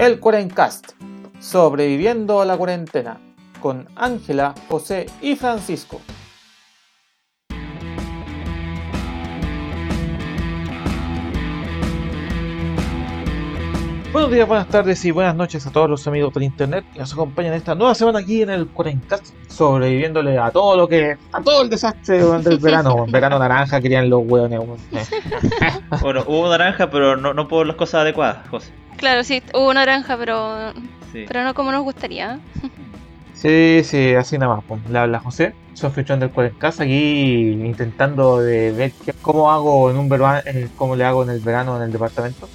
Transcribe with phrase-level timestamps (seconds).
[0.00, 0.92] El Cuarencast,
[1.40, 3.20] sobreviviendo a la cuarentena,
[3.60, 6.00] con Ángela, José y Francisco.
[14.12, 17.12] Buenos días, buenas tardes y buenas noches a todos los amigos del internet que nos
[17.12, 21.16] acompañan esta nueva semana aquí en el Cuarencast, sobreviviéndole a todo lo que.
[21.30, 23.06] a todo el desastre del verano.
[23.08, 24.60] verano naranja querían los hueones.
[26.02, 28.72] bueno, hubo naranja, pero no, no por las cosas adecuadas, José.
[28.96, 30.72] Claro, sí, hubo naranja, pero,
[31.12, 32.40] pero no como nos gustaría.
[33.34, 34.64] Sí, sí, así nada más.
[34.66, 34.80] Pues.
[34.90, 38.92] La, la José, soy del Cuarencast, aquí intentando de ver
[39.22, 42.48] cómo hago en un verano, eh, cómo le hago en el verano en el departamento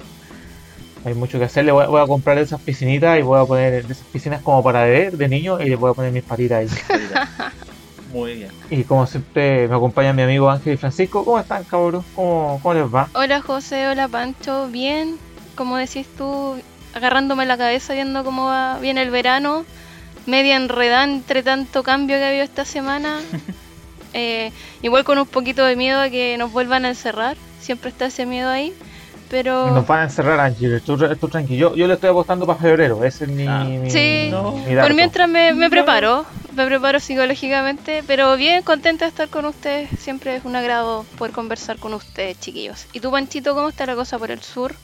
[1.06, 1.64] hay mucho que hacer.
[1.64, 5.16] Le voy, a comprar esas piscinitas y voy a poner esas piscinas como para beber
[5.16, 6.68] de niño y le voy a poner mis patitas ahí.
[8.12, 8.50] Muy bien.
[8.70, 11.24] Y como siempre me acompaña mi amigo Ángel y Francisco.
[11.24, 12.04] ¿Cómo están, cabros?
[12.16, 13.08] ¿Cómo, ¿Cómo, les va?
[13.14, 13.86] Hola, José.
[13.86, 14.66] Hola, Pancho.
[14.66, 15.16] Bien.
[15.54, 16.56] Como decís tú,
[16.92, 19.64] agarrándome la cabeza viendo cómo va bien el verano.
[20.26, 23.20] Media enredada entre tanto cambio que ha habido esta semana.
[24.18, 27.36] Eh, igual con un poquito de miedo a que nos vuelvan a encerrar.
[27.60, 28.72] Siempre está ese miedo ahí.
[29.28, 29.70] Pero...
[29.70, 30.96] Nos van a encerrar, Ángel, tú,
[31.28, 31.74] tranquilo.
[31.74, 33.46] Yo, le estoy apostando para febrero, ese es mi.
[33.46, 33.66] Ah.
[33.88, 36.24] sí, por mientras me, me preparo,
[36.54, 39.90] me preparo psicológicamente, pero bien contenta de estar con ustedes.
[39.98, 42.86] Siempre es un agrado poder conversar con ustedes, chiquillos.
[42.92, 44.74] ¿Y tú, Panchito, cómo está la cosa por el sur?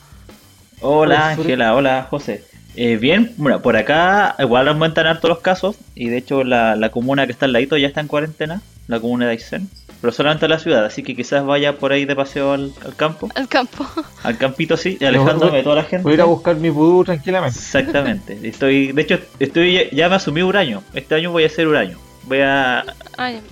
[0.81, 2.45] Hola, Ángela, hola, José.
[2.75, 6.89] Eh, bien, bueno, por acá igual aumentan harto los casos y de hecho la, la
[6.89, 9.69] comuna que está al ladito ya está en cuarentena, la comuna de Aysén
[10.03, 13.29] pero solamente a la ciudad, así que quizás vaya por ahí de paseo al, campo.
[13.37, 13.87] Al campo.
[14.25, 16.03] Al campito, sí, alejándome de toda la gente.
[16.03, 17.57] Voy a ir a buscar mi vudú tranquilamente.
[17.57, 18.37] Exactamente.
[18.43, 20.83] Estoy, de hecho, estoy ya me asumí año.
[20.93, 21.99] Este año voy a ser año.
[22.25, 22.85] Voy a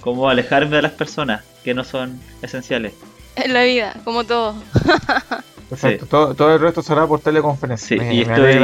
[0.01, 2.95] como alejarme de las personas que no son esenciales.
[3.37, 4.57] En la vida, como todo.
[5.69, 7.97] Perfecto, todo, el resto será por teleconferencia.
[7.97, 8.59] Sí, y, estoy,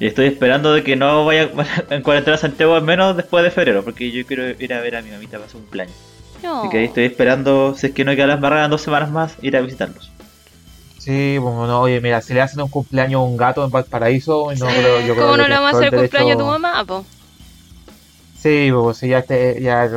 [0.00, 1.50] y estoy esperando de que no vaya
[1.90, 4.96] en cuarentena a Santiago al menos después de febrero, porque yo quiero ir a ver
[4.96, 5.58] a mi mamita para su
[6.42, 6.60] cumpleaños.
[6.60, 9.10] Así que ahí estoy esperando, si es que no hay que las barras dos semanas
[9.10, 10.10] más, ir a visitarlos.
[10.98, 14.52] Sí, bueno, no, oye, mira, si le hacen un cumpleaños a un gato en Valparaíso,
[14.56, 17.04] no creo, yo ¿Cómo no le vamos a hacer el cumpleaños a tu mamá, po?
[18.38, 19.90] Sí, pues ya, este, ya,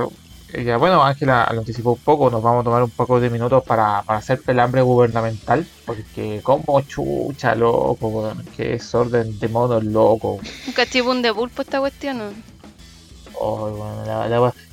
[0.63, 3.63] ya, bueno, Ángela lo anticipó un poco, nos vamos a tomar un poco de minutos
[3.63, 10.39] para, para hacer pelambre gubernamental, porque como chucha, loco, que es orden de modo loco.
[10.65, 12.54] Un cachibún de pulpo esta cuestión, ¿no?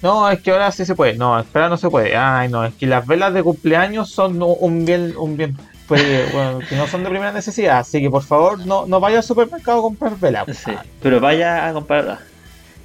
[0.03, 1.15] No, es que ahora sí se puede.
[1.15, 2.17] No, espera, no se puede.
[2.17, 5.57] Ay, no, es que las velas de cumpleaños son un bien, un bien,
[5.87, 6.03] pues,
[6.33, 7.79] bueno, que no son de primera necesidad.
[7.79, 10.47] Así que por favor, no, no vaya al supermercado a comprar velas.
[10.57, 12.33] Sí, pero vaya a comprar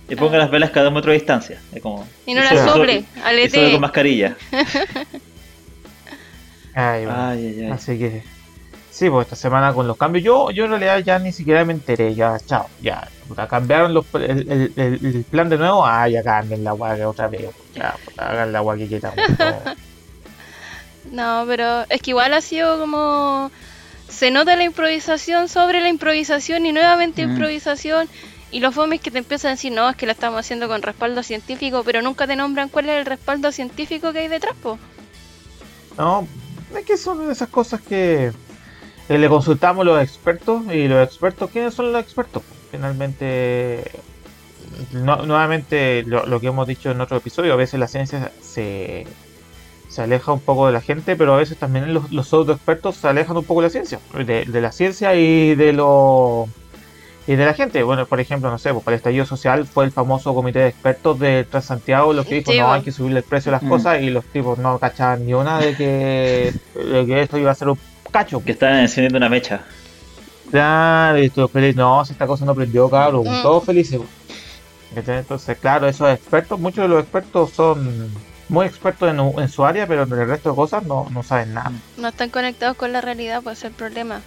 [0.10, 1.60] y ponga las velas cada metro de distancia.
[1.74, 3.72] Es como, y no las sobre, alete.
[3.72, 4.38] con mascarilla.
[6.74, 8.24] ay, ay, ay, Así que
[8.98, 10.26] Sí, pues esta semana con los cambios.
[10.26, 12.16] Yo, yo en realidad ya ni siquiera me enteré.
[12.16, 12.68] Ya, chao.
[12.82, 13.08] Ya,
[13.48, 15.86] cambiaron los, el, el, plan de nuevo.
[15.86, 17.48] Ah, ya cambien la agua que otra vez.
[17.76, 19.14] Ya, hagan la agua que quieran.
[21.12, 23.52] no, pero es que igual ha sido como.
[24.10, 27.30] Se nota la improvisación sobre la improvisación y nuevamente mm.
[27.30, 28.10] improvisación.
[28.50, 30.82] Y los fomes que te empiezan a decir, no, es que la estamos haciendo con
[30.82, 34.80] respaldo científico, pero nunca te nombran cuál es el respaldo científico que hay detrás, po.
[36.00, 36.28] No,
[36.76, 38.32] es que son esas cosas que
[39.10, 42.44] eh, le consultamos a los expertos y los expertos, ¿quiénes son los expertos?
[42.72, 43.84] Finalmente,
[44.92, 49.08] nuevamente lo, que hemos dicho en otro episodio, a veces la ciencia se,
[49.88, 53.08] se aleja un poco de la gente, pero a veces también los, los expertos se
[53.08, 56.48] alejan un poco de la ciencia, de, la ciencia y de lo
[57.26, 57.84] y de la gente.
[57.84, 60.68] Bueno, por ejemplo, no sé, pues, para el estallido social fue el famoso comité de
[60.68, 63.70] expertos de Transantiago lo que dijo, no, hay que subirle el precio de las mm.
[63.70, 67.56] cosas y los tipos no cachaban ni una de que, de que esto iba a
[67.56, 67.80] ser un
[68.10, 68.44] cacho.
[68.44, 69.62] Que estaban encendiendo una mecha.
[70.52, 71.76] Claro, y todos felices.
[71.76, 73.24] No, si esta cosa no prendió, cabrón.
[73.28, 73.42] Mm.
[73.42, 74.02] Todos felices.
[74.96, 78.12] Entonces, claro, esos expertos, muchos de los expertos son
[78.50, 81.72] muy expertos en, su área, pero en el resto de cosas no, no saben nada.
[81.98, 84.22] No están conectados con la realidad, pues es el problema.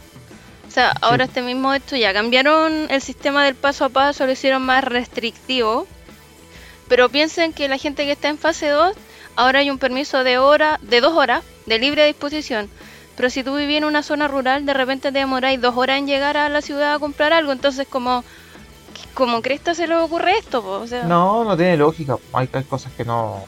[0.68, 4.32] O sea, ahora este mismo esto ya cambiaron el sistema del paso a paso, lo
[4.32, 5.86] hicieron más restrictivo.
[6.88, 8.94] Pero piensen que la gente que está en fase 2,
[9.36, 12.68] ahora hay un permiso de hora, de dos horas, de libre disposición.
[13.20, 16.06] Pero si tú vivís en una zona rural, de repente te demoráis dos horas en
[16.06, 17.52] llegar a la ciudad a comprar algo.
[17.52, 18.24] Entonces, como,
[19.12, 20.86] como Cresta se le ocurre esto?
[21.06, 22.16] No, no tiene lógica.
[22.32, 23.44] Hay, cosas que no.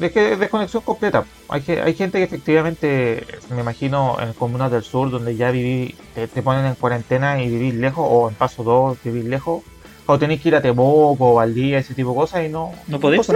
[0.00, 1.26] Es que es desconexión completa.
[1.50, 6.26] Hay, hay gente que efectivamente, me imagino, en comunas del sur, donde ya viví, te,
[6.42, 9.62] ponen en cuarentena y vivís lejos, o en paso 2, vivís lejos,
[10.06, 12.72] o tenéis que ir a Temuco o Valdía, ese tipo de cosas y no.
[12.88, 13.28] No podéis.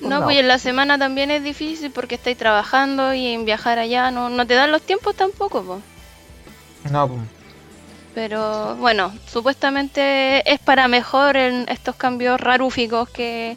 [0.00, 4.10] No, pues en la semana también es difícil porque estáis trabajando y en viajar allá
[4.10, 5.80] no, no te dan los tiempos tampoco, pues.
[6.92, 7.20] No, pues.
[8.14, 13.56] Pero bueno, supuestamente es para mejor en estos cambios rarúficos que,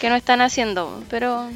[0.00, 1.02] que no están haciendo.
[1.10, 1.48] Pero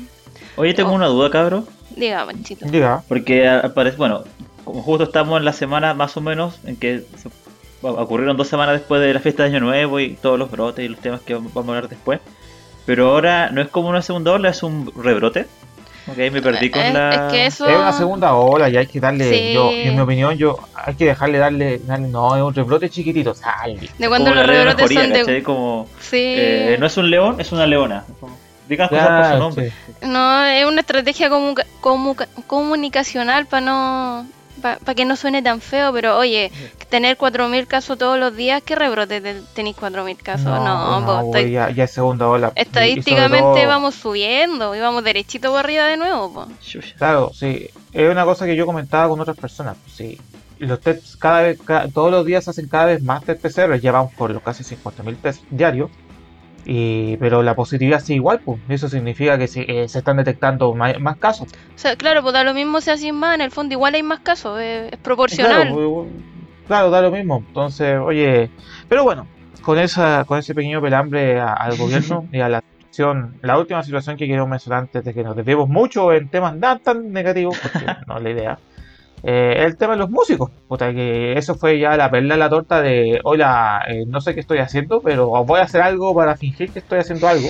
[0.56, 0.94] Oye, tengo Oh.
[0.94, 1.64] una duda, cabro.
[1.96, 2.66] diga, Panchito.
[2.66, 3.02] Diga.
[3.08, 3.60] Porque
[3.96, 4.24] bueno,
[4.64, 7.30] como justo estamos en la semana más o menos en que se-
[7.90, 10.88] ocurrieron dos semanas después de la fiesta de Año Nuevo y todos los brotes y
[10.88, 12.20] los temas que vamos a hablar después.
[12.86, 15.46] Pero ahora no es como una segunda ola, es un rebrote.
[16.06, 17.10] Ok, me perdí con Eh, la...
[17.28, 17.66] Es que eso.
[17.66, 19.52] Es una segunda ola y hay que darle, Sí.
[19.54, 23.32] yo, en mi opinión, yo hay que dejarle darle, darle- no, es un rebrote chiquitito,
[23.32, 23.88] sale.
[23.98, 25.42] De cuando como los rebrotes mejoría, son de.
[25.42, 26.18] Como, Sí.
[26.20, 28.04] eh, no es un león, es una leona.
[28.68, 29.70] Digan cosas por su nombre.
[29.70, 29.92] sí.
[30.06, 34.26] No, es una estrategia comu- comu- comunicacional para no
[34.62, 36.50] para que no suene tan feo, pero oye,
[36.88, 40.46] tener 4.000 casos todos los días, ¿qué rebrote te- tenéis 4.000 casos?
[40.46, 42.52] No, no, pues, güey, estoy- ya, ya es segunda ola.
[42.54, 46.32] Estadísticamente todo- vamos subiendo y vamos derechito para arriba de nuevo.
[46.32, 46.48] po.
[46.98, 47.68] Claro, sí.
[47.92, 49.76] Es una cosa que yo comentaba con otras personas.
[49.82, 50.20] pues, Sí.
[50.58, 51.58] Los tests cada vez,
[51.92, 53.78] todos los días se hacen cada vez más test PCR.
[53.80, 55.90] Ya vamos por los casi 50.000 test diarios.
[56.66, 58.58] Y, pero la positividad sigue igual, pues.
[58.68, 61.48] Eso significa que se, eh, se están detectando más, casos.
[61.52, 64.02] O sea, claro, pues da lo mismo si así más, en el fondo igual hay
[64.02, 65.68] más casos, es, es proporcional.
[65.68, 66.08] Claro, pues,
[66.66, 67.44] claro, da lo mismo.
[67.46, 68.50] Entonces, oye.
[68.88, 69.26] Pero bueno,
[69.62, 73.82] con esa con ese pequeño pelambre a- al gobierno y a la situación, la última
[73.82, 77.58] situación que quiero mencionar antes de que nos desviemos mucho en temas tan, tan negativos,
[77.60, 78.58] porque no es la idea.
[79.26, 82.50] Eh, el tema de los músicos, puta, que eso fue ya la perla en la
[82.50, 86.36] torta de, hola, eh, no sé qué estoy haciendo, pero voy a hacer algo para
[86.36, 87.48] fingir que estoy haciendo algo.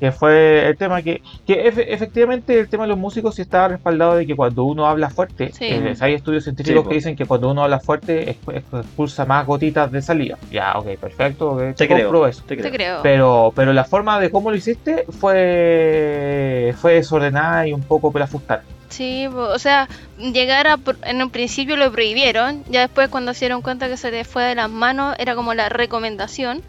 [0.00, 3.68] Que fue el tema que, que efe- efectivamente el tema de los músicos sí estaba
[3.68, 5.66] respaldado de que cuando uno habla fuerte, Sí.
[5.66, 9.92] eh, hay estudios científicos Sí, que dicen que cuando uno habla fuerte expulsa más gotitas
[9.92, 10.36] de salida.
[10.50, 12.26] Ya, ok, perfecto, Te compro creo.
[12.26, 12.42] eso.
[12.44, 13.00] Te Te creo.
[13.04, 18.62] Pero, pero la forma de cómo lo hiciste fue, fue desordenada y un poco pelafustar.
[18.88, 19.88] Sí, o sea,
[20.18, 24.10] llegar a, en un principio lo prohibieron, ya después cuando se dieron cuenta que se
[24.10, 26.62] les fue de las manos era como la recomendación,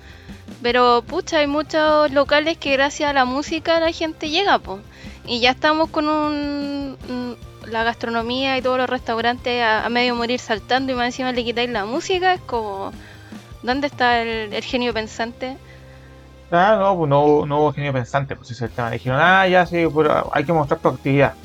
[0.62, 4.80] pero pucha, hay muchos locales que gracias a la música la gente llega, po.
[5.28, 10.92] Y ya estamos con un, la gastronomía y todos los restaurantes a, medio morir saltando
[10.92, 12.92] y más encima le quitáis la música, es como,
[13.64, 15.58] ¿dónde está el, genio pensante?
[16.52, 18.92] Ah, no, pues no, no hubo genio pensante, pues ese es el tema.
[18.92, 21.34] Dijeron, ah, ya sí, pero hay que mostrar proactividad.
[21.34, 21.45] Listo.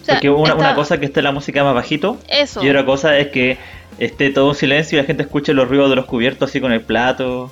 [0.00, 2.64] O sea, Porque una, cosa es que esté la música más bajito Eso.
[2.64, 3.58] y otra cosa es que
[3.98, 6.72] esté todo en silencio y la gente escuche los ruidos de los cubiertos así con
[6.72, 7.50] el plato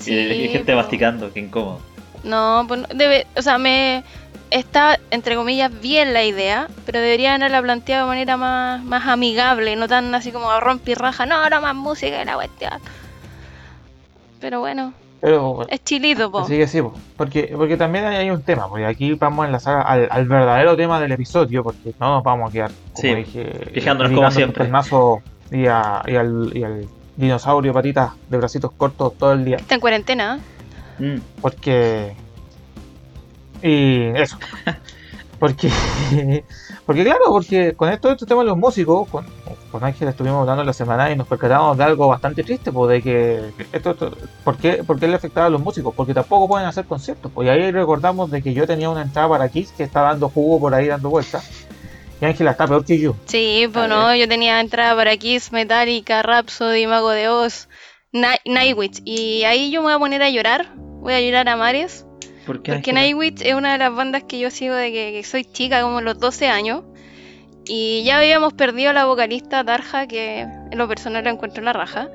[0.00, 0.78] y, Sí, y gente po.
[0.78, 1.80] masticando, qué incómodo.
[2.22, 4.02] No, pues debe, o sea, me
[4.50, 9.76] está entre comillas bien la idea, pero deberían haberla planteado de manera más, más amigable,
[9.76, 12.72] no tan así como a raja, no, no más música y la cuestión.
[14.40, 14.94] Pero bueno,
[15.24, 16.40] Pero es chilito, po.
[16.40, 19.82] Así que sí, po, porque, porque también hay, un tema, porque aquí vamos a enlazar
[19.86, 23.50] al, al verdadero tema del episodio, porque no nos vamos a quedar, como Sí, dije,
[23.72, 24.68] quejándonos como siempre.
[24.68, 26.86] mazo y, a- y al, y al
[27.16, 30.38] dinosaurio patitas de bracitos cortos todo el día, Está en cuarentena.
[31.00, 31.02] ¿eh?
[31.16, 31.20] Mm.
[31.40, 32.12] porque...
[33.62, 34.36] Y eso.
[35.44, 35.68] Porque,
[36.86, 39.26] porque claro, porque con esto, este tema de los músicos, con,
[39.70, 43.02] con Ángel estuvimos hablando la semana y nos percatamos de algo bastante triste, pues de
[43.02, 45.92] que esto, esto- ¿por, qué, ¿por qué le afectaba a los músicos?
[45.94, 47.30] Porque tampoco pueden hacer conciertos.
[47.34, 50.30] Pues y ahí recordamos de que yo tenía una entrada para Kiss que está dando
[50.30, 51.46] jugo por ahí dando vueltas.
[52.22, 53.14] Y Ángela está peor que yo.
[53.26, 57.68] Sí, pues no, yo tenía entrada para Kiss, Metallica, Rhapsody, Mago de Oz,
[58.12, 59.02] Ni- Nightwish.
[59.04, 60.72] Y ahí yo me voy a poner a llorar.
[60.76, 62.06] Voy a llorar a mares.
[62.46, 62.92] ¿Por qué, Porque?
[62.92, 66.00] Nightwish es una de las bandas que yo sigo de que, que soy chica, como
[66.00, 66.82] los 12 años.
[67.66, 71.64] Y ya habíamos perdido a la vocalista Tarja, que en lo personal la encuentro en
[71.66, 72.08] la raja.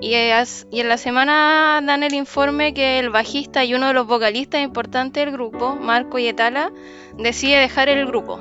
[0.00, 3.94] Y, es- y en la semana dan el informe que el bajista y uno de
[3.94, 6.70] los vocalistas importantes del grupo, Marco Yetala,
[7.18, 8.40] decide dejar el grupo.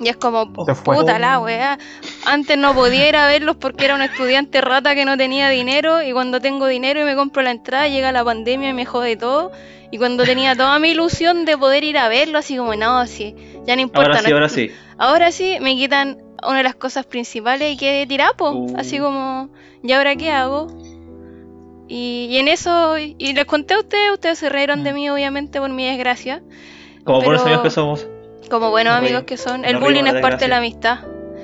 [0.00, 1.78] Y es como, puta la weá.
[2.24, 6.02] Antes no podía ir a verlos porque era un estudiante rata que no tenía dinero.
[6.02, 9.16] Y cuando tengo dinero y me compro la entrada, llega la pandemia y me jode
[9.16, 9.52] todo.
[9.90, 13.34] Y cuando tenía toda mi ilusión de poder ir a verlo, así como, no, sí,
[13.66, 14.10] ya no importa.
[14.10, 14.70] Ahora sí, no- ahora sí.
[14.98, 18.50] Ahora sí, me quitan una de las cosas principales y que tirapo.
[18.52, 18.76] Uh.
[18.78, 19.50] Así como,
[19.82, 20.68] ¿y ahora qué hago?
[21.88, 24.94] Y, y en eso, y, les conté a ustedes, ustedes se rieron de Mm.
[24.94, 26.40] mí, obviamente, por mi desgracia.
[27.04, 28.06] Como buenos pero- amigos que somos.
[28.50, 29.64] Como buenos Nos amigos que son.
[29.64, 30.98] El bullying es parte de la amistad.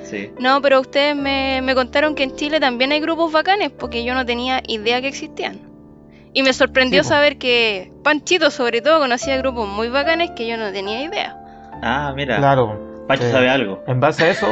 [0.05, 0.31] Sí.
[0.39, 4.15] No, pero ustedes me, me contaron que en Chile también hay grupos bacanes, porque yo
[4.15, 5.61] no tenía idea que existían.
[6.33, 10.57] Y me sorprendió Sí, saber que Panchito, sobre todo, conocía grupos muy bacanes que yo
[10.57, 11.37] no tenía idea.
[11.83, 12.37] Ah, mira.
[12.37, 13.05] Claro.
[13.09, 13.31] Pancho Sí.
[13.33, 13.83] sabe algo.
[13.87, 14.47] En base a eso,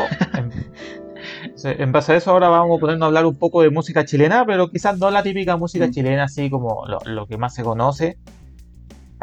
[1.65, 4.45] en base a eso ahora vamos a ponernos a hablar un poco de música chilena,
[4.47, 5.91] pero quizás no la típica música Mm.
[5.91, 8.17] chilena así como lo, lo que más se conoce.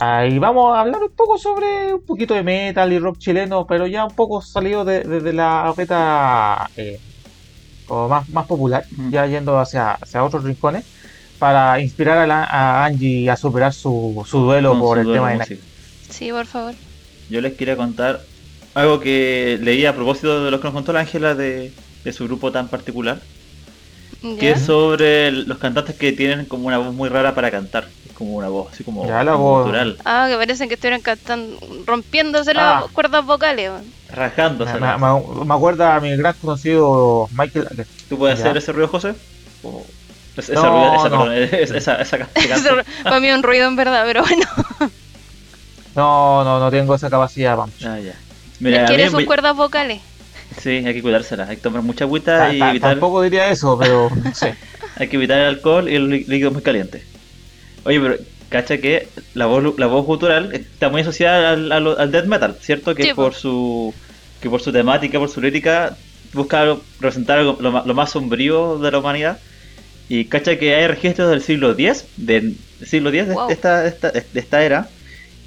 [0.03, 3.85] Ahí vamos a hablar un poco sobre un poquito de metal y rock chileno, pero
[3.85, 6.97] ya un poco salido de, de- de la beta, eh,
[7.85, 10.85] como más, más popular, ya yendo hacia, hacia otros rincones,
[11.37, 15.05] para inspirar a, la- a Angie a superar su, su duelo con por su el
[15.05, 15.61] duelo tema de Nike.
[16.09, 16.75] Sí, por favor.
[17.27, 18.21] Yo les quería contar
[18.73, 22.25] algo que leí a propósito de lo que nos contó la Ángela de, de su
[22.25, 23.27] grupo tan particular,
[24.37, 28.35] que es sobre los cantantes que tienen como una voz muy rara para cantar, como
[28.37, 29.71] una voz así como, Ya, la voz-
[30.05, 32.81] Ah, que parecen que estuvieran cantando, rompiéndose Ah.
[32.83, 33.71] las cuerdas vocales.
[34.13, 34.73] rajándose.
[34.79, 37.67] Me, me- me acuerda a mi gran conocido Michael.
[38.09, 38.45] ¿Tú puedes Ya.
[38.45, 39.13] hacer ese ruido, José?
[39.63, 39.83] O-
[40.37, 41.23] es- esa, No, ruido- esa, no.
[41.23, 42.17] perdón, es- esa, esa.
[43.03, 44.45] Para mí es un ruido en verdad, pero bueno.
[45.95, 47.75] No, no, no tengo esa capacidad, vamos.
[47.85, 48.13] Ah, ya.
[48.59, 49.99] Mira, a ¿Quiere mí sus cuerdas vocales?
[50.61, 53.49] sí, hay que cuidárselas, hay que tomar mucha agüita Ta- y ta- evitar, Tampoco diría
[53.49, 54.55] eso, pero no sé.
[54.97, 57.03] hay que evitar el alcohol y el lí- líquido muy caliente.
[57.83, 58.15] Oye, pero
[58.49, 62.57] cacha que la voz, la voz gutural está muy asociada al, al, al death metal,
[62.61, 62.93] ¿cierto?
[62.95, 63.37] Que Sí, por po.
[63.39, 63.93] su
[64.41, 65.95] que por su temática, por su lírica,
[66.33, 66.65] busca
[66.99, 69.37] representar lo, ma- lo más sombrío de la humanidad.
[70.09, 73.47] Y cacha que hay registros del siglo X, del siglo X de, Wow.
[73.47, 74.89] de esta, de, esta, de esta era,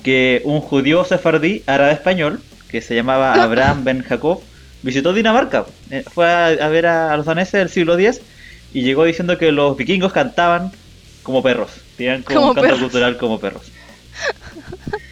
[0.02, 4.40] que un judío sefardí árabe español, que se llamaba Abraham Ben Jacob,
[4.82, 5.66] visitó Dinamarca.
[5.90, 8.20] Eh, fue a, a ver a, a los daneses del siglo X
[8.72, 10.70] y llegó diciendo que los vikingos cantaban
[11.24, 11.72] como perros.
[11.96, 12.80] Tenían como, Como un canto perros.
[12.82, 13.72] cultural como perros.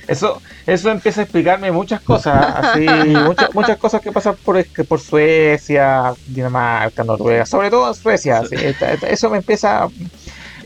[0.07, 4.69] Eso, eso empieza a explicarme muchas cosas, así, muchas, muchas cosas que pasan por, es-
[4.73, 8.39] que por Suecia, Dinamarca, Noruega, sobre todo en Suecia.
[8.39, 8.57] así,
[9.09, 9.89] eso me empieza,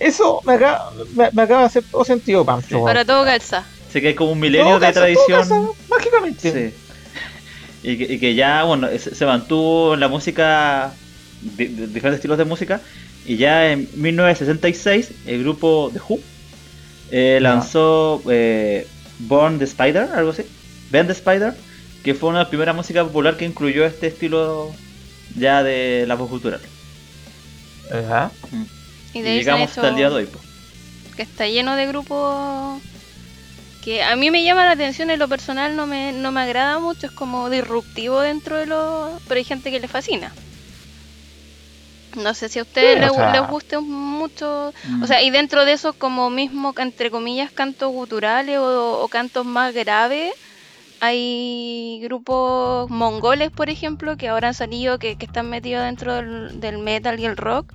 [0.00, 2.82] eso me acaba, me, me acaba de hacer todo sentido, Pancho.
[2.84, 3.66] Para todo calza.
[3.90, 5.40] Sé que hay como un milenio Todo de tradición.
[5.40, 6.52] casa, mágicamente.
[6.52, 6.74] Sí.
[7.82, 10.92] Y que, y que ya, bueno, se, se mantuvo en la música,
[11.40, 12.80] di- di- diferentes estilos de música,
[13.26, 16.20] y ya en 1966 el grupo The Who
[17.10, 18.86] eh, lanzó eh,
[19.20, 20.44] Born the Spider, algo así,
[20.90, 21.54] Ben the Spider,
[22.04, 24.72] que fue una de las primeras música popular que incluyó este estilo
[25.36, 26.60] ya de la voz cultural.
[27.90, 28.30] Ajá.
[29.12, 30.26] Y Y, de llegamos hasta el día de hoy.
[30.26, 30.40] po.
[31.16, 32.80] que está lleno de grupos
[33.84, 36.80] que a mí me llama la atención en lo personal no me, no me agrada
[36.80, 39.22] mucho, es como disruptivo dentro de los...
[39.28, 40.32] pero hay gente que le fascina.
[42.16, 45.02] No sé si a ustedes Sí, les, sea- les guste mucho, Mm.
[45.02, 49.44] o sea, y dentro de eso como mismo, entre comillas, cantos guturales o, o cantos
[49.46, 50.32] más graves,
[51.00, 56.58] hay grupos mongoles, por ejemplo, que ahora han salido, que, que están metidos dentro del,
[56.60, 57.72] del metal y el rock.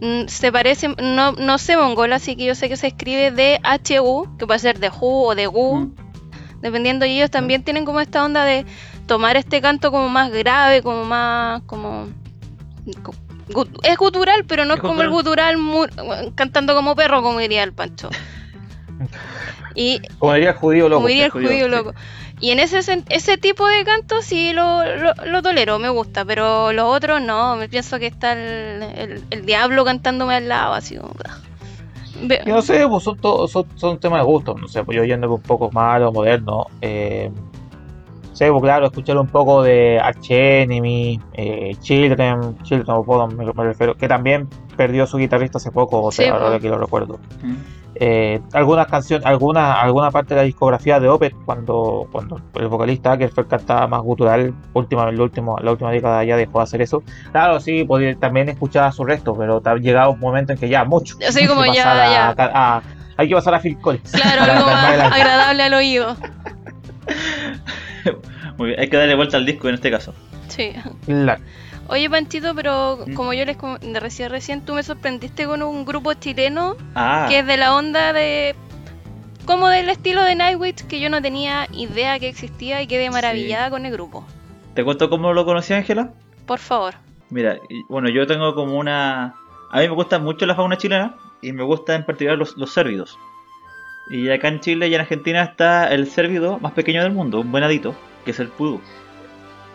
[0.00, 4.36] Mm, Se parece, no, no sé mongol, así que yo sé que se escribe D-H-U,
[4.38, 5.94] que puede ser de Hu o de Gu, Mm.
[6.62, 7.04] dependiendo.
[7.04, 8.64] Y ellos también tienen como esta onda de
[9.06, 12.08] tomar este canto como más grave, como más, como...
[13.82, 15.56] Es gutural, pero no Es es, como el gutural
[16.34, 18.10] cantando como perro, como diría el Pancho.
[19.76, 20.98] Y Como diría el judío loco.
[20.98, 21.70] como diría el judío, judío sí.
[21.70, 21.94] loco.
[22.40, 26.72] Y en ese ese tipo de canto sí lo, lo, lo tolero, me gusta, pero
[26.72, 30.96] los otros no, me pienso que está el, el, el diablo cantándome al lado, así
[30.96, 31.14] como...
[32.46, 35.04] Yo no sé, pues son, todos son, son temas de gusto, no sé, pues yo
[35.04, 37.30] yendo un poco más a lo moderno, eh,
[38.34, 43.44] sé, pues claro, escuchar un poco de Arch Enemy, eh, Children, Children of Bodom, me,
[43.64, 46.62] refiero, que también perdió su guitarrista hace poco, o sea, Sí, ahora pues.
[46.62, 47.18] que lo recuerdo.
[47.42, 47.54] Mm.
[47.96, 53.12] Eh, algunas canciones, alguna, alguna parte de la discografía de Opeth, cuando, cuando el vocalista
[53.12, 57.04] Ackerfeld cantaba más gutural, última, la, última, la última década ya dejó de hacer eso.
[57.30, 60.84] Claro, sí, podía, también escuchaba su resto, pero ha llegado un momento en que ya,
[60.84, 61.14] mucho.
[61.46, 62.28] Como Hay que ya, pasar a- ya.
[62.36, 62.82] a- a-
[63.16, 64.10] hay que pasar a Phil Collins.
[64.10, 66.16] Claro, algo más el agradable al oído.
[68.58, 70.14] Muy bien, hay que darle vuelta al disco en este caso.
[70.48, 70.72] Sí.
[71.06, 71.42] Claro.
[71.88, 73.14] Oye, Panchito, pero ¿Mm?
[73.14, 77.26] como yo les com- de recién recién, tú me sorprendiste con un grupo chileno Ah,
[77.28, 78.54] que es de la onda de...
[79.44, 83.68] Como del estilo de Nightwish, que yo no tenía idea que existía y quedé maravillada
[83.70, 84.26] con el grupo.
[84.74, 86.12] ¿te cuento cómo lo conocí, Ángela?
[86.46, 86.94] Por favor.
[87.30, 87.58] Mira,
[87.88, 89.34] bueno, yo tengo como una...
[89.70, 92.72] A mí me gusta mucho la fauna chilena y me gusta en particular los, los
[92.72, 93.18] cérvidos.
[94.08, 97.50] Y acá en Chile y en Argentina está el cérvido más pequeño del mundo, un
[97.52, 97.94] venadito,
[98.24, 98.80] que es el pudú.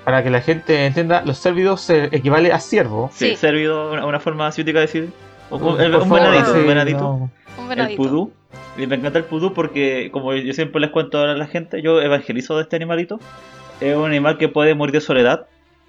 [0.06, 3.10] Para que la gente entienda, los cérvidos se equivale a ciervo.
[3.14, 3.36] Sí, Sí.
[3.36, 5.10] cérvido, una, una forma ciútica de decir.
[5.50, 7.00] Un, un- Por un favor, venadito, sí, un venadito.
[7.00, 7.14] no.
[7.58, 8.02] Un el venadito.
[8.02, 8.32] pudú.
[8.78, 12.02] Y me encanta el pudú porque, como yo siempre les cuento a la gente, yo
[12.02, 13.20] evangelizo de este animalito.
[13.82, 15.48] Es un animal que puede morir de soledad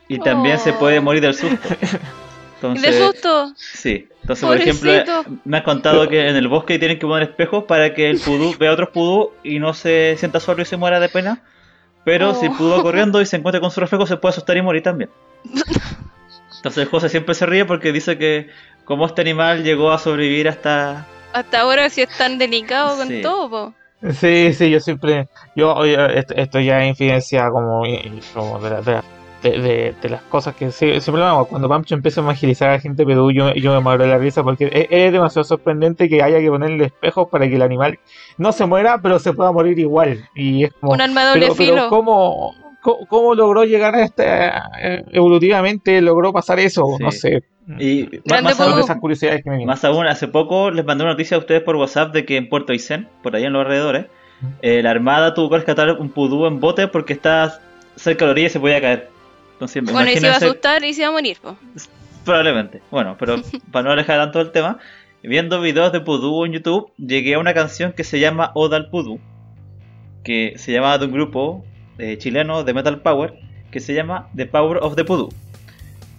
[0.09, 0.79] y también se Oh.
[0.79, 1.69] puede morir del susto.
[2.69, 3.53] ¿Y Entonces, de susto?
[3.57, 4.93] Sí, entonces por ejemplo
[5.45, 8.55] me han contado que en el bosque tienen que poner espejos para que el pudú
[8.59, 11.43] vea otros pudú y no se sienta solo y se muera de pena.
[12.05, 12.57] Pero si el Oh.
[12.57, 15.11] pudú va corriendo y se encuentra con su reflejo se puede asustar y morir también.
[16.57, 18.49] Entonces José siempre se ríe porque dice que
[18.85, 21.07] como este animal llegó a sobrevivir hasta...
[21.33, 23.23] Hasta ahora sí es tan delicado con Sí.
[23.23, 23.75] todo, po.
[24.19, 25.29] Sí, sí, yo siempre.
[25.55, 27.83] Yo, esto, esto ya es infidencia como,
[28.35, 29.05] como de, la, de, la,
[29.43, 31.47] de, de, las cosas que siempre hago.
[31.47, 34.19] Cuando Pancho empieza a evangelizar a la gente pero yo, yo me muero de la
[34.19, 37.99] risa porque es, demasiado sorprendente que haya que ponerle espejos para que el animal
[38.39, 40.29] no se muera, pero se pueda morir igual.
[40.35, 40.93] Y es como.
[40.93, 41.89] Un arma doble filo.
[41.89, 44.25] ¿cómo, cómo, logró llegar a este.
[44.83, 46.85] Eh, evolutivamente logró pasar eso?
[46.99, 47.43] No sé.
[47.79, 51.37] Y más, aún, esas curiosidades que me más aún, hace poco les mandé una noticia
[51.37, 54.07] a ustedes por WhatsApp de que en Puerto Aysén, por ahí en los alrededores,
[54.63, 57.61] eh, la Armada tuvo que rescatar un pudú en bote porque está
[57.97, 59.09] cerca de la orilla y se podía caer.
[59.61, 61.37] Entonces, bueno, y se iba a asustar y se iba a morir.
[62.25, 62.81] Probablemente.
[62.91, 64.79] Bueno, pero para no alejar tanto el tema,
[65.23, 68.89] viendo videos de pudú en YouTube, llegué a una canción que se llama Oda al
[68.89, 69.21] Pudú,
[70.25, 71.63] que se llama de un grupo
[71.99, 73.35] eh, chileno de Metal Power,
[73.71, 75.29] que se llama The Power of the Pudú,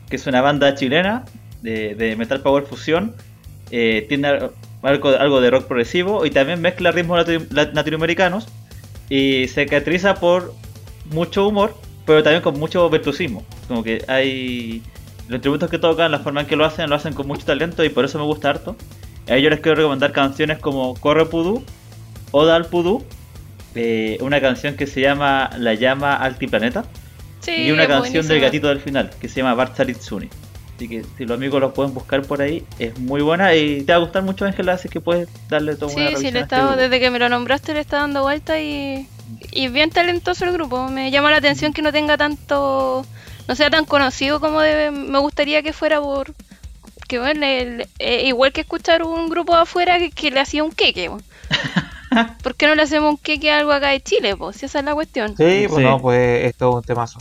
[0.07, 1.25] que es una banda chilena
[1.63, 3.15] de, Metal Power Fusión.
[3.71, 4.27] Eh, tiene
[4.83, 8.49] algo, algo, de rock progresivo y también mezcla ritmos latinoamericanos
[9.09, 10.53] y se caracteriza por
[11.11, 11.73] mucho humor
[12.05, 13.43] pero también con mucho virtuosismo.
[13.67, 14.81] Como que hay.
[15.27, 17.83] Los instrumentos que tocan, la forma en que lo hacen, lo hacen con mucho talento
[17.85, 18.75] y por eso me gusta harto.
[19.29, 21.63] A ellos les quiero recomendar canciones como Corre Pudú,
[22.31, 23.05] Oda al Pudú,
[23.75, 26.83] eh, una canción que se llama La llama altiplaneta
[27.47, 30.27] y una canción del gatito del final que se llama Bartaritsuni.
[30.75, 33.93] Así que si los amigos lo pueden buscar por ahí, es muy buena y te
[33.93, 36.55] va a gustar mucho, Ángela, así que puedes darle todo una Sí, sí, le este
[36.55, 39.07] desde que me lo nombraste le está dando vuelta y
[39.51, 40.87] y bien talentoso el grupo.
[40.87, 43.05] Me llama la atención que no tenga tanto,
[43.47, 46.33] no sea tan conocido como me gustaría que fuera por
[47.11, 51.11] que bueno, eh, igual que escuchar un grupo afuera que, le hacía un queque.
[52.41, 54.37] ¿Por qué no le hacemos un queque a algo acá de Chile?
[54.37, 54.55] Pues?
[54.55, 55.35] Si esa es la cuestión.
[55.35, 57.19] Sí, pues no, pues esto es un temazo.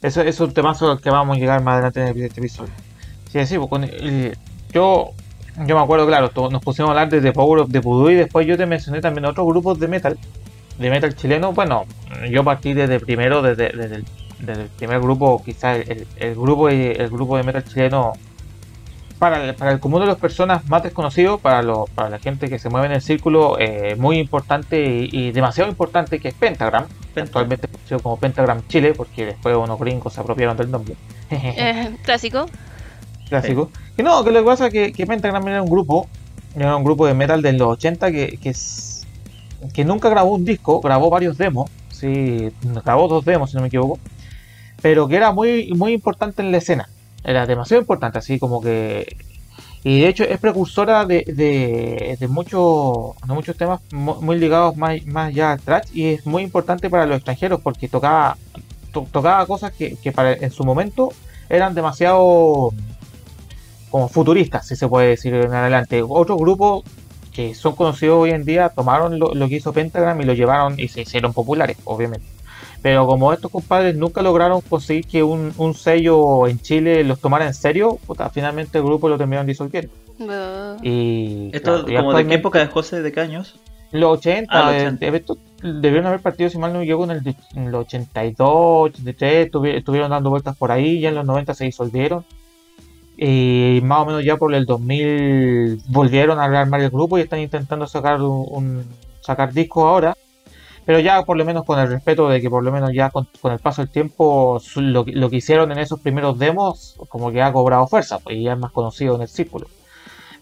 [0.00, 2.72] Eso es un temazo al que vamos a llegar más adelante en este episodio.
[3.32, 3.90] Sí, sí, pues
[4.72, 5.10] yo,
[5.66, 8.14] yo me acuerdo, claro, nos pusimos a hablar de The Power of the Voodoo y
[8.14, 10.16] después yo te mencioné también otros grupos de metal
[10.80, 11.84] de metal chileno, bueno,
[12.30, 14.04] yo partí desde primero, desde, el,
[14.78, 18.14] primer grupo, quizás el, grupo el grupo de metal chileno
[19.18, 21.62] para el, para el común de las personas más desconocido, para,
[21.94, 26.18] para la gente que se mueve en el círculo, eh, muy importante y, demasiado importante,
[26.18, 30.70] que es Pentagram, actualmente conocido como Pentagram Chile, porque después unos gringos se apropiaron del
[30.70, 30.96] nombre.
[31.30, 32.46] Eh, clásico.
[33.28, 33.70] Clásico.
[33.94, 36.08] Que no, que lo que pasa es que, que Pentagram era un grupo,
[36.56, 38.54] era un grupo de metal de los 80 que, que
[39.72, 42.50] que nunca grabó un disco, grabó varios demos, sí,
[42.84, 43.98] grabó dos demos si no me equivoco,
[44.82, 46.88] pero que era muy, muy importante en la escena,
[47.24, 49.16] era demasiado importante, así como que...
[49.82, 55.32] Y de hecho es precursora de, de, de, muchos muchos temas muy ligados más, más
[55.32, 58.36] ya al trash y es muy importante para los extranjeros porque tocaba,
[58.92, 61.14] tocaba cosas que, que para, en su momento
[61.48, 62.74] eran demasiado
[63.90, 66.02] como futuristas, si se puede decir en adelante.
[66.06, 66.84] Otro grupo
[67.32, 70.88] que son conocidos hoy en día tomaron lo, que hizo Pentagram y lo llevaron y
[70.88, 72.26] se hicieron populares, obviamente.
[72.82, 77.54] Pero como estos compadres nunca lograron conseguir que un, sello en Chile los tomara en
[77.54, 77.98] serio,
[78.32, 79.92] finalmente el grupo lo terminaron disolviendo.
[80.82, 83.02] Y, ¿Esto como de qué época de José?
[83.02, 83.58] ¿De qué años?
[83.92, 85.22] Los 80, ah, eh,
[85.62, 90.10] debieron haber partido, si mal no me equivoco, en, el, en los 82, 83, estuvieron
[90.10, 92.24] dando vueltas por ahí, y en los 90 se disolvieron.
[93.22, 97.40] Y más o menos ya por el 2000 volvieron a armar el grupo y están
[97.40, 98.82] intentando sacar un,
[99.20, 100.16] sacar discos ahora.
[100.86, 103.28] Pero ya por lo menos con el respeto de que por lo menos ya con,
[103.44, 107.52] el paso del tiempo lo, lo, que hicieron en esos primeros demos como que ha
[107.52, 109.66] cobrado fuerza pues, y ya es más conocido en el círculo.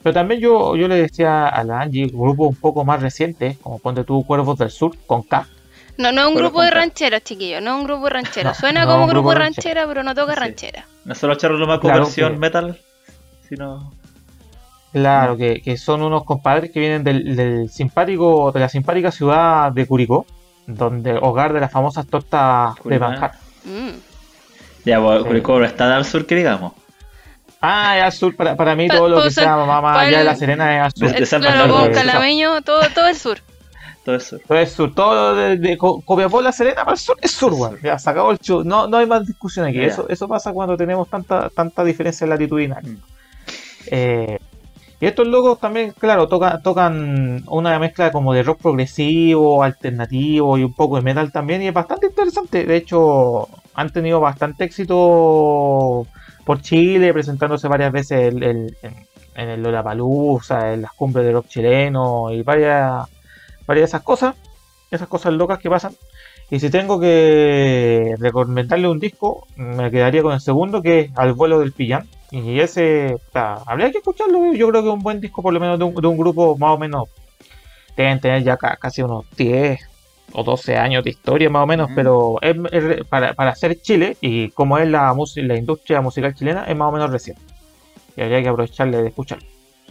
[0.01, 3.81] Pero también yo, yo le decía a la Angie, grupo un poco más reciente, como
[3.81, 5.49] Ponte tú Cuervos del Sur, con K.
[5.99, 8.57] No, no es un grupo de rancheras, chiquillos, no es un grupo de rancheras.
[8.57, 10.87] Suena como un grupo de ranchera, pero no toca ranchera.
[11.05, 12.79] No solo echarlo más conversión metal,
[13.49, 13.93] sino.
[14.93, 20.25] Claro, que, son unos compadres que vienen del, simpático, de la simpática ciudad de Curicó,
[20.69, 23.33] donde hogar de las famosas tortas de manjar.
[23.65, 23.99] Mm.
[24.85, 26.75] Ya, pues, Curicó está al sur que digamos.
[27.61, 30.37] Ah, es al sur, para, para mí todo lo que sea mamá allá de la
[30.37, 31.41] Serena es al sur.
[31.41, 33.41] claro, Calameño, todo, todo el sur
[34.09, 34.41] todo es sur.
[34.47, 37.77] Todo es sur, todo de, de Copiapó la Serena para el sur es sur, weón.
[37.83, 38.65] Ya, se acabó el chu.
[38.65, 39.81] No, no hay más discusión aquí.
[39.81, 42.83] Eso, eso pasa cuando tenemos tanta, tanta diferencia latitudinal.
[42.83, 42.97] Mm.
[43.91, 44.39] Eh,
[44.99, 50.65] y estos locos también, claro, tocan, tocan una mezcla como de rock progresivo, alternativo y
[50.65, 51.61] un poco de metal también.
[51.61, 52.65] Y es bastante interesante.
[52.65, 56.07] De hecho, han tenido bastante éxito
[56.47, 58.75] por Chile, presentándose varias veces en, en,
[59.35, 63.07] en el Lollapalooza, en las cumbres de rock chileno y varias
[63.69, 64.35] varias de esas cosas,
[64.91, 65.93] esas cosas locas que pasan.
[66.51, 71.35] Y si tengo que recomendarle un disco, me quedaría con el segundo, que es Al
[71.35, 72.09] vuelo del pillán.
[72.31, 74.53] Y ese, habría que escucharlo.
[74.55, 76.79] Yo creo que es un buen disco, por lo menos de un, grupo más o
[76.79, 77.05] menos.
[77.97, 79.79] Deben tener ya casi unos 10,
[80.33, 81.95] o 12 años de historia más o menos, Mm.
[81.95, 86.65] pero es, es- para, para hacer Chile y como es la, la industria musical chilena,
[86.65, 87.43] es más o menos reciente.
[88.17, 89.47] Y habría que aprovecharle de escucharlo.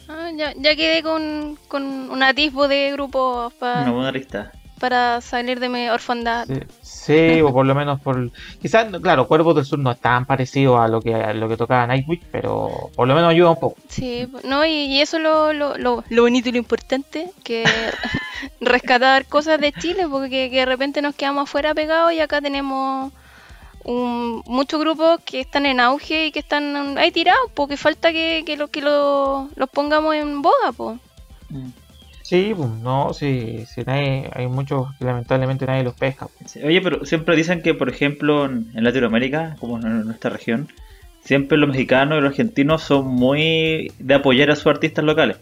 [0.10, 4.52] Ah, ya, ya quedé con, con un atisbo de grupos pa- Una buena lista.
[4.80, 6.48] para salir de mi orfandad.
[6.48, 8.32] Sí, sí, o por lo menos por...
[8.62, 11.58] Quizás, claro, Cuervos del Sur no es tan parecido a lo que, a lo que
[11.58, 13.78] tocaba Nightwish, pero por lo menos ayuda un poco.
[13.90, 17.66] Sí, no, y, y eso es lo, lo, lo, lo bonito y lo importante, que
[18.62, 23.12] rescatar cosas de Chile, porque que de repente nos quedamos afuera pegados y acá tenemos
[23.88, 28.44] un, muchos grupos que están en auge y que están ahí tirados, porque falta que,
[28.46, 30.98] que, lo, que lo- los pongamos en boga, pues.
[31.50, 31.70] Mm.
[32.22, 36.28] Sí, pues, no, sí, sí nadie- hay muchos que lamentablemente nadie los pesca.
[36.46, 40.68] Sí, Oye, pero siempre dicen que, por ejemplo, en, en Latinoamérica, como en nuestra región,
[41.24, 45.38] siempre los mexicanos y los argentinos son muy de apoyar a sus artistas locales.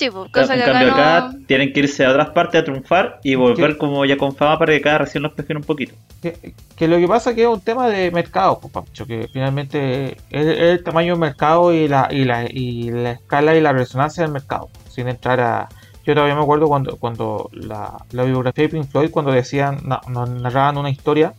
[0.00, 1.46] Sí, pues, cosa en que acá cambio, acá no...
[1.46, 3.78] tienen que irse a otras partes a triunfar y volver ¿Qué?
[3.78, 5.94] como ya con fama para que cada región los pesquen un poquito.
[6.22, 10.12] Que, que lo que pasa que es un tema de mercado, pues, Pancho, que finalmente
[10.30, 13.72] es, es el tamaño del mercado y la, y, la, y la escala y la
[13.72, 15.68] resonancia del mercado, sin entrar a...
[16.06, 20.00] Yo todavía me acuerdo cuando, cuando la, la biografía de Pink Floyd, cuando decían, na-
[20.08, 21.34] nos narraban una historia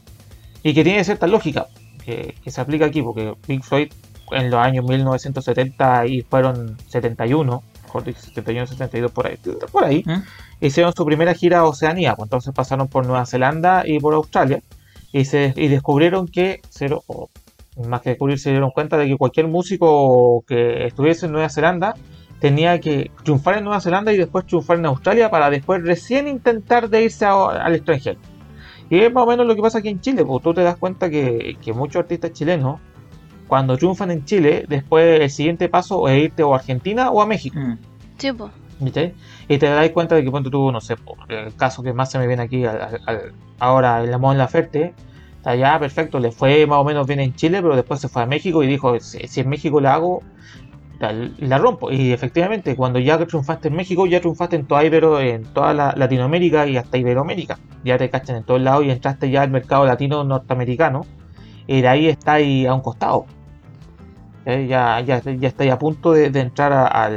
[0.61, 1.65] y que tiene cierta lógica,
[2.05, 3.91] que, que se aplica aquí, porque Pink Floyd
[4.31, 9.37] en los años 1970 y fueron 71, mejor dicho, 71, 72, por ahí,
[9.71, 10.65] por ahí, ¿Mm?
[10.65, 14.61] hicieron su primera gira a Oceanía, pues entonces pasaron por Nueva Zelanda y por Australia
[15.11, 17.29] y, se, y descubrieron que, cero, o
[17.85, 21.95] más que descubrir, se dieron cuenta de que cualquier músico que estuviese en Nueva Zelanda
[22.39, 26.89] tenía que triunfar en Nueva Zelanda y después triunfar en Australia para después recién intentar
[26.89, 28.19] de irse a- al extranjero.
[28.89, 30.75] Y es más o menos lo que pasa aquí en Chile, porque tú te das
[30.77, 32.79] cuenta que, que muchos artistas chilenos,
[33.51, 37.25] cuando triunfan en Chile, después el siguiente paso es irte o a Argentina o a
[37.25, 37.59] México.
[37.59, 37.77] Mm.
[38.17, 38.49] Sí, pues.
[38.79, 39.13] ¿Viste?
[39.49, 42.09] Y te das cuenta de que cuando tú, no sé, por el caso que más
[42.09, 44.93] se me viene aquí al- al- ahora, el Amor en la Ferte,
[45.35, 48.21] está ya perfecto, le fue más o menos bien en Chile, pero después se fue
[48.21, 50.23] a México y dijo, si, si en México la hago,
[51.01, 51.91] la, la rompo.
[51.91, 55.93] Y efectivamente, cuando ya triunfaste en México, ya triunfaste en toda, Ibero, en toda la
[55.97, 57.59] Latinoamérica y hasta Iberoamérica.
[57.83, 61.01] Ya te cachan en todos lados y entraste ya al mercado latino norteamericano.
[61.67, 63.25] Y de ahí está ahí a un costado.
[64.45, 67.09] Eh, Ya, ya, ya está ahí a punto de, de entrar a, a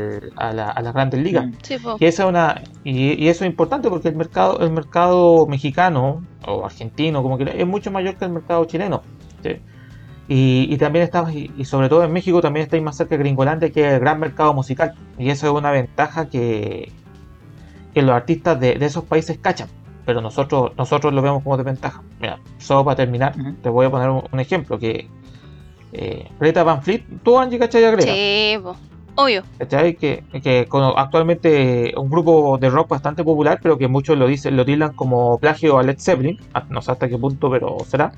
[0.53, 1.47] la- a las grandes ligas.
[1.63, 1.77] Sí.
[1.99, 6.23] Y, esa es una, y, y eso es importante porque el mercado, el mercado mexicano
[6.47, 9.03] o argentino, como que es mucho mayor que el mercado chileno.
[9.43, 9.57] ¿sí?
[10.29, 13.71] Y, y también está, y, sobre todo en México también está más cerca de Gringolandia
[13.71, 14.93] que el gran mercado musical.
[15.19, 16.93] Y eso es una ventaja que,
[17.95, 19.69] que los artistas de, de esos países cachan.
[20.05, 22.03] Pero nosotros, nosotros lo vemos como desventaja.
[22.21, 23.55] Mira, solo para terminar, Ujú.
[23.63, 25.09] te voy a poner un, un ejemplo que
[25.95, 28.13] eh, Greta Van Fleet, tú Angie cachai a Greta.
[28.13, 28.59] Sí.
[29.17, 29.45] Obvio.
[29.59, 29.95] ¿Cachai?
[29.95, 34.57] Que, que con- actualmente un grupo de rock bastante popular, pero que muchos lo dicen,
[34.57, 38.13] lo tildan como plagio a Led Zeppelin, a- no sé hasta qué punto, pero será.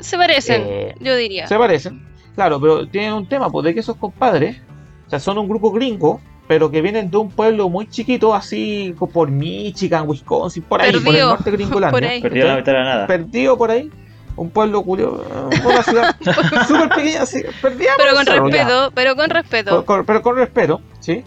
[0.00, 1.46] Se parecen, Eh, yo diría.
[1.46, 4.60] Se parecen, claro, pero tienen un tema, pues de que esos compadres,
[5.06, 8.94] o sea, son un grupo gringo, pero que vienen de un pueblo muy chiquito, así
[9.12, 12.00] por Michigan, Wisconsin, por ahí, por el Perdido, norte de Gringolandia.
[12.00, 12.20] por ahí.
[12.20, 13.06] Perdió la mitad de la nada.
[13.06, 13.90] Perdido por ahí,
[14.36, 15.24] un pueblo curioso,
[15.64, 16.16] una ciudad
[16.68, 19.84] súper pequeña, así, perdida Pero con respeto, pero con respeto.
[20.06, 21.24] Pero con respeto, ¿sí?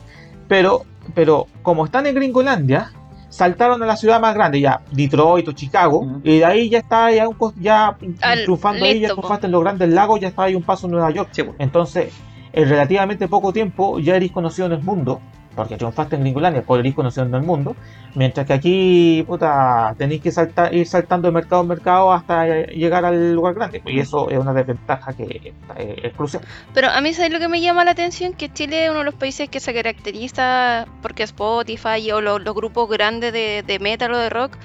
[0.48, 2.91] Pero, pero como están en Gringolandia,
[3.30, 7.12] saltaron a la ciudad más grande, ya, Detroit o Chicago, y de ahí ya está
[7.12, 9.22] ya, un ya Al- triunfando ahí, ya listo, po.
[9.22, 11.30] triunfaste en los grandes lagos, ya está ahí un paso en Nueva York.
[11.32, 11.43] Sí.
[11.60, 12.12] Entonces,
[12.54, 15.22] en relativamente poco tiempo ya eres conocido en el mundo,
[15.56, 17.76] porque triunfaste en Gringolandia, pues eres conocido en el mundo,
[18.14, 22.68] mientras que aquí, puta, tenéis que saltar, ir saltando de mercado en mercado hasta eh,
[22.76, 26.44] llegar al lugar grande, y eso es una desventaja que es crucial.
[26.74, 28.34] Pero a mí, ¿sabes lo que me llama la atención?
[28.34, 32.56] Que Chile es uno de los países que se caracteriza porque Spotify o lo- los
[32.56, 34.58] grupos grandes de, de metal o de rock,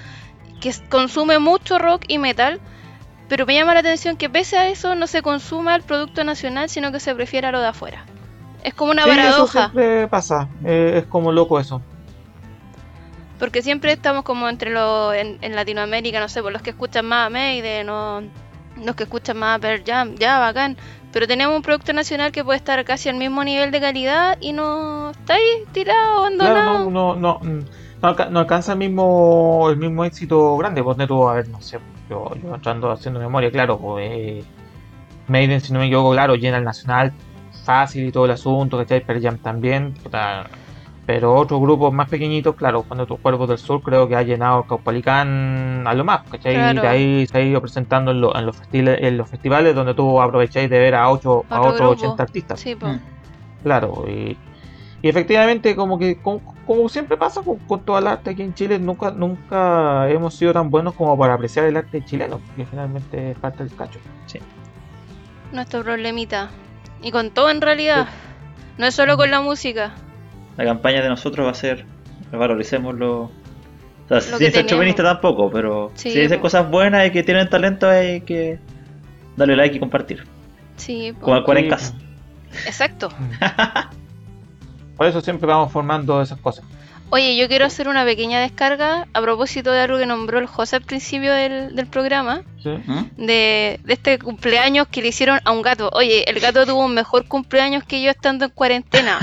[0.60, 2.60] que consume mucho rock y metal,
[3.28, 6.68] pero me llama la atención que pese a eso no se consuma el producto nacional,
[6.68, 8.06] sino que se prefiere a lo de afuera.
[8.64, 11.80] Es como una Sí, eso paradoja, siempre pasa, eh, es como loco eso.
[13.38, 17.04] porque siempre estamos como entre los en, en Latinoamérica, no sé, por los que escuchan
[17.06, 18.22] más a Maiden o
[18.82, 20.76] los que escuchan más a Pearl Jam, ya bacán.
[21.12, 24.52] Pero tenemos un producto nacional que puede estar casi al mismo nivel de calidad y
[24.52, 26.54] no está ahí tirado, abandonado.
[26.64, 27.64] Claro, no, no, no, mm,
[28.02, 30.82] no, alca- no alcanza el mismo, el mismo éxito grande.
[30.82, 34.44] Ponte tú, a ver, no sé, yo, yo entrando haciendo memoria, claro, pues, eh,
[35.28, 37.12] Maiden, si no me equivoco, claro, llena el nacional
[37.64, 39.04] fácil y todo el asunto, ¿cachai?
[39.04, 40.46] Pearl Jam también, puta,
[41.06, 44.60] pero otros grupos más pequeñitos, claro, cuando tus cuerpos del sur creo que ha llenado
[44.60, 46.54] el Caupalicán a lo más, ¿cachai?
[46.54, 46.78] Claro.
[46.78, 49.74] Y de ahí se ha ido presentando en, lo- en los, festivales, en los festivales
[49.74, 52.06] donde tú aprovecháis de ver a, ocho, a Otro otros grupo.
[52.06, 52.60] 80 artistas.
[52.60, 52.92] Sí, pues.
[52.94, 53.00] Mm.
[53.62, 54.36] Claro, y,
[55.02, 59.10] y efectivamente como que como siempre pasa con, toda el arte aquí en Chile, nunca,
[59.10, 63.64] nunca hemos sido tan buenos como para apreciar el arte chileno, que finalmente es parte
[63.64, 63.98] del cacho.
[64.26, 64.38] Sí.
[65.52, 66.48] Nuestro problemita.
[67.04, 68.08] Y con todo en realidad.
[68.78, 69.94] No es solo con la música.
[70.56, 71.84] La campaña de nosotros va a ser
[72.36, 73.22] valoricemos lo.
[73.22, 73.30] O
[74.08, 78.20] sea, sin ser chauvinista tampoco, pero si dicen cosas buenas y que tienen talento hay
[78.20, 78.58] que
[79.36, 80.24] darle like y compartir.
[80.76, 81.78] Sí, Como al 40
[82.66, 83.08] Exacto.
[84.96, 86.64] Por eso siempre vamos formando esas cosas.
[87.14, 90.74] Oye, yo quiero hacer una pequeña descarga a propósito de algo que nombró el José
[90.74, 92.42] al principio del, programa.
[92.64, 93.24] ¿Mm?
[93.24, 95.90] De, este cumpleaños que le hicieron a un gato.
[95.92, 99.20] Oye, el gato tuvo un mejor cumpleaños que yo estando en cuarentena.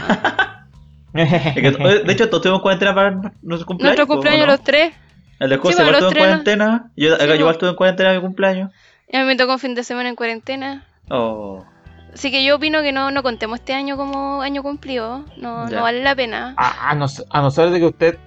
[1.14, 3.98] de hecho, todos tuvimos cuarentena para nuestro cumpleaños.
[3.98, 4.94] Nuestro cumpleaños los tres.
[5.42, 6.92] El de José igual estuvo en cuarentena.
[6.96, 8.72] Yo, igual estuve en cuarentena mi cumpleaños.
[9.10, 10.88] Y a mí me tocó un fin de semana en cuarentena.
[11.10, 11.66] Oh.
[12.14, 15.24] Así que yo opino que no, no contemos este año como año cumplido.
[15.38, 16.54] No, no vale la pena.
[16.58, 18.18] A, no, ser de que usted,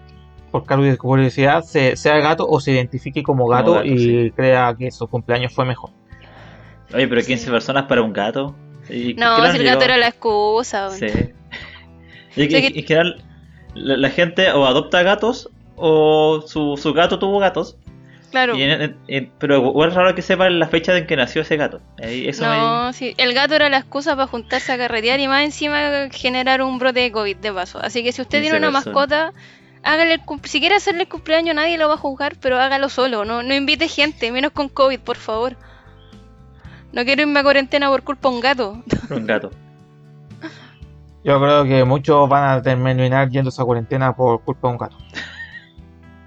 [0.51, 0.64] por
[0.97, 5.64] curiosidad, se, sea gato o se identifique como gato, y crea que su cumpleaños fue
[5.64, 5.90] mejor.
[6.94, 8.55] Oye, pero 15 personas para un gato.
[9.16, 10.90] no, si el gato era la excusa.
[10.90, 11.07] Sí.
[12.37, 13.01] Y, que,
[13.77, 17.77] la, gente o adopta gatos o su, su gato tuvo gatos
[18.35, 18.55] Claro.
[19.38, 21.81] pero igual es raro que sepan la fecha en que nació ese gato.
[22.40, 26.61] no, sí, el gato era la excusa para juntarse a carretear y más encima generar
[26.61, 27.79] un brote de COVID de paso.
[27.81, 29.33] Así que si usted tiene una mascota,
[29.85, 33.44] hágale si quiere hacerle el cumpleaños nadie lo va a juzgar, pero hágalo solo, no,
[33.44, 35.57] no invite gente, menos con COVID, por favor.
[36.92, 38.83] No quiero irme a cuarentena por culpa de un gato.
[39.11, 39.51] Un gato.
[41.23, 44.99] Yo creo que muchos van a terminar yéndose a cuarentena por culpa de un gato.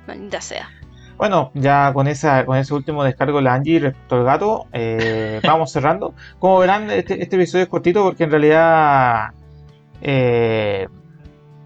[0.08, 0.70] Maldita sea.
[1.17, 5.39] Bueno, ya con esa con ese último descargo de la Angie respecto al gato, eh,
[5.43, 6.13] vamos cerrando.
[6.39, 9.30] Como verán, este, este, episodio es cortito porque en realidad
[10.01, 10.88] eh,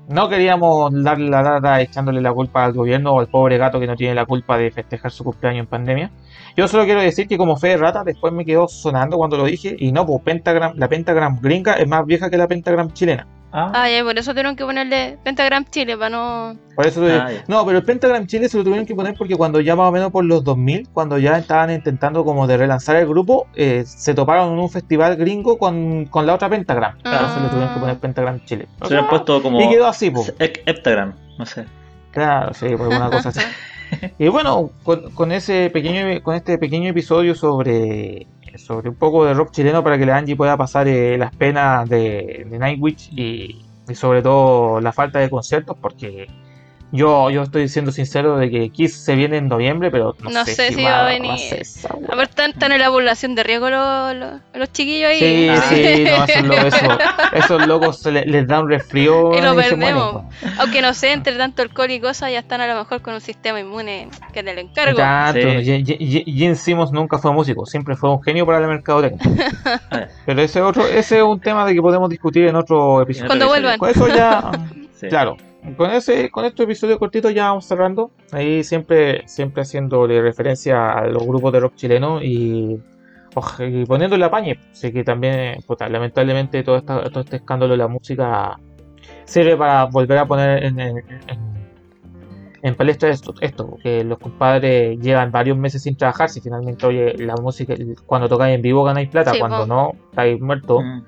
[0.07, 3.87] no queríamos darle la data echándole la culpa al gobierno o al pobre gato que
[3.87, 6.11] no tiene la culpa de festejar su cumpleaños en pandemia.
[6.55, 9.45] Yo solo quiero decir que como fe de rata, después me quedó sonando cuando lo
[9.45, 13.27] dije, y no, pues Pentagram, la Pentagram gringa es más vieja que la Pentagram chilena.
[13.53, 13.71] Ah.
[13.73, 16.57] ah, ya, por eso tuvieron que ponerle Pentagram Chile, para no...
[16.73, 19.59] Por eso ah, No, pero el Pentagram Chile se lo tuvieron que poner porque cuando
[19.59, 23.07] ya más o menos por los 2000, cuando ya estaban intentando como de relanzar el
[23.07, 26.97] grupo, eh, se toparon en un festival gringo con, con la otra Pentagram.
[27.01, 28.67] Claro, se lo tuvieron que poner Pentagram Chile.
[28.87, 29.59] se lo han puesto como...
[29.59, 30.33] Y quedó así, pues.
[30.39, 31.65] Heptagram, no sé.
[32.11, 33.41] Claro, sí, por alguna cosa así.
[34.19, 38.27] y bueno, con, con, ese pequeño, con este pequeño episodio sobre
[38.57, 41.87] sobre un poco de rock chileno para que la Angie pueda pasar eh, las penas
[41.89, 46.27] de, de Nightwish y, y, sobre todo la falta de conciertos porque
[46.91, 50.73] yo, yo estoy siendo sincero de que Kiss se viene en noviembre, pero no, sé,
[50.73, 51.31] si, va, a venir.
[51.31, 54.15] A, ver, están, en la población de riesgo los,
[54.53, 55.19] los, chiquillos ahí.
[55.69, 59.33] Sí, sí, no, esos locos, esos locos se les, da un resfrío.
[59.37, 60.23] Y lo perdemos.
[60.59, 63.21] Aunque no sé, entre tanto alcohol y cosas, ya están a lo mejor con un
[63.21, 64.99] sistema inmune que te lo encargo.
[64.99, 65.39] Exacto.
[65.61, 69.21] Jim Simmons nunca fue músico, siempre fue un genio para la mercadotecnia.
[70.25, 73.27] pero ese otro, ese es un tema de que podemos discutir en otro episodio.
[73.27, 73.79] Cuando vuelvan.
[73.87, 74.51] Eso ya,
[75.09, 75.37] claro
[75.77, 78.11] con ese con este episodio cortito ya vamos cerrando.
[78.31, 82.81] Ahí siempre siempre haciéndole referencia a los grupos de rock chileno y,
[83.59, 88.59] y poniéndole a pañe sé que también lamentablemente todo, todo este escándalo de la música
[89.25, 95.57] sirve para volver a poner en, en, palestra esto, esto que los compadres llevan varios
[95.57, 97.73] meses sin trabajar si finalmente oye la música
[98.05, 100.83] cuando tocáis en vivo ganáis plata cuando no estáis muertos.
[100.83, 101.01] Mm.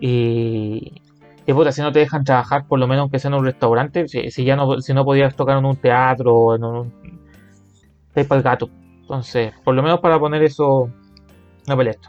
[0.00, 1.02] y
[1.46, 4.06] y puta, si no te dejan trabajar, por lo menos aunque sea en un restaurante,
[4.08, 6.92] si, ya no, si no podías tocar en un teatro o en un.
[8.14, 8.70] Te para el gato.
[9.00, 10.88] Entonces, por lo menos para poner eso.
[11.66, 12.08] No esto.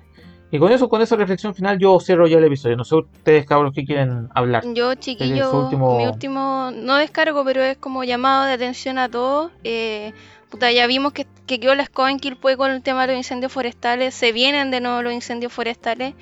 [0.51, 2.75] Y con eso, con esa reflexión final, yo cierro ya el episodio.
[2.75, 4.63] No sé ustedes, cabros, qué quieren hablar.
[4.75, 5.97] Yo, chiquillo, último...
[5.97, 9.51] mi último, no descargo, pero es como llamado de atención a todos.
[9.63, 10.13] Eh,
[10.51, 13.17] puta, ya vimos que, que quedó la escoba en Quilpue con el tema de los
[13.17, 14.13] incendios forestales.
[14.13, 16.13] Se vienen de nuevo los incendios forestales.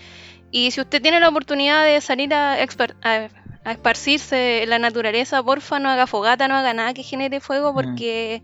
[0.52, 5.80] Y si usted tiene la oportunidad de salir a, a, esparcirse en la naturaleza, porfa,
[5.80, 7.76] no haga fogata, no haga nada que genere fuego, mm.
[7.76, 8.44] porque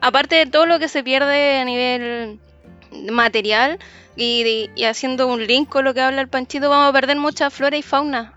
[0.00, 2.40] aparte de todo lo que se pierde a nivel
[3.10, 3.78] material
[4.16, 7.76] y, haciendo un link con lo que habla el Panchito, vamos a perder mucha flora
[7.76, 8.34] y fauna.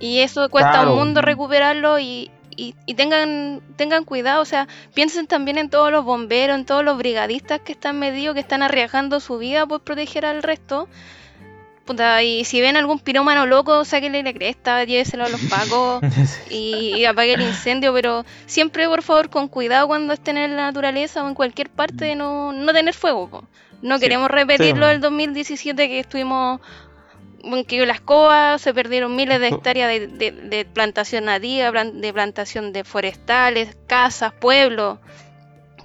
[0.00, 5.26] Y eso cuesta un mundo recuperarlo y, y, y, tengan, tengan cuidado, o sea, piensen
[5.26, 9.18] también en todos los bomberos, en todos los brigadistas que están medidos, que están arriesgando
[9.18, 10.88] su vida por proteger al resto,
[12.22, 16.02] y si ven algún pirómano loco, sáquenle la cresta, lléveselo a los pacos
[16.50, 21.24] y, apague el incendio, pero siempre, por favor, con cuidado cuando estén en la naturaleza
[21.24, 23.44] o en cualquier parte, no, no tener fuego.
[23.82, 26.60] No queremos repetirlo del 2017 que estuvimos
[27.44, 32.12] bueno, que la escoba, se perdieron miles de hectáreas de, de- de plantación nativa, de
[32.12, 34.98] plantación de forestales, casas, pueblos.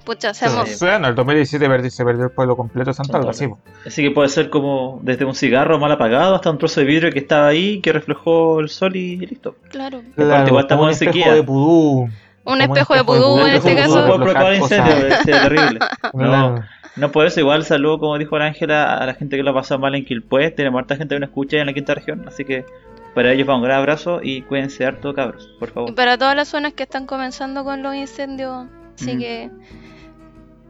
[0.04, 0.68] Pucha, hacemos...
[0.68, 0.74] Sí.
[0.74, 3.48] O sea, en el 2017 perdi- se perdió el pueblo completo de Santa Alba, sí.
[3.86, 7.10] Así que puede ser como desde un cigarro mal apagado hasta un trozo de vidrio
[7.12, 9.56] que estaba ahí, que reflejó el sol y listo.
[9.70, 10.02] Claro.
[10.16, 11.34] Aparte, igual estamos un en espejo sequía.
[11.34, 12.08] de pudú.
[12.46, 13.94] Un espejo de en este espejo de caso.
[13.94, 15.78] vudú, No puede provocar reflejar incendio, es terrible.
[16.02, 16.64] No, Claro.
[16.96, 19.54] no por eso, igual saludo, como dijo la Ángela, a la gente que lo ha
[19.54, 20.50] pasado mal en Quilpué.
[20.50, 22.66] Tenemos harta gente que nos escucha en la quinta región, así que
[23.14, 25.94] para ellos va un gran abrazo y cuídense harto, cabros, por Y favor.
[25.94, 29.18] para todas las zonas que están comenzando con los incendios, así Mm.
[29.18, 29.50] que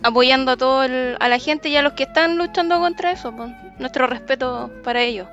[0.02, 3.32] apoyando a todo el- a la gente y a los que están luchando contra eso,
[3.34, 5.26] pues, nuestro respeto para ellos.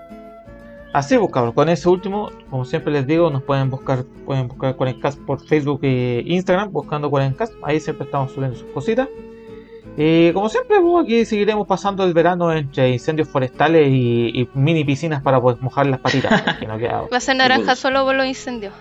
[0.94, 4.76] Así pues cabrón, con ese último, como siempre les digo, nos pueden buscar, pueden buscar
[4.76, 9.08] Cuarencast por Facebook e Instagram, buscando Cuarencast, ahí siempre estamos subiendo sus cositas.
[9.98, 14.84] Y como siempre, pues, aquí seguiremos pasando el verano entre incendios forestales y, y mini
[14.86, 16.42] piscinas para pues, mojar las patitas.
[16.60, 18.74] que no queda- Va a ser naranja solo por los incendios.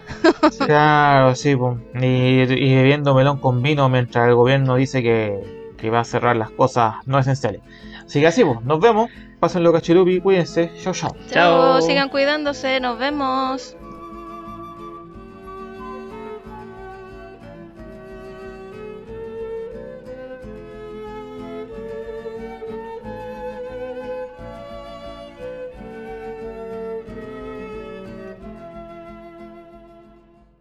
[0.66, 1.78] Claro, sí, pues.
[2.00, 2.06] Y,
[2.42, 6.50] y bebiendo melón con vino mientras el gobierno dice que, que va a cerrar las
[6.50, 7.62] cosas no esenciales.
[8.04, 9.10] Así que así, pues, nos vemos.
[9.40, 10.70] Pásenlo cachirupi, cuídense.
[10.82, 11.16] Chao, chao.
[11.30, 11.80] Chao.
[11.80, 13.76] Sigan cuidándose, nos vemos.